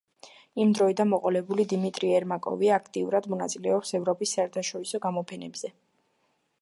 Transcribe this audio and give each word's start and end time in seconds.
იმ 0.63 0.69
დროიდან 0.77 1.09
მოყოლებული 1.09 1.65
დიმიტრი 1.73 2.09
ერმაკოვი 2.19 2.71
აქტიურად 2.77 3.29
მონაწილეობს 3.35 3.93
ევროპის 4.01 4.35
საერთაშორისო 4.39 5.03
გამოფენებზე. 5.05 5.73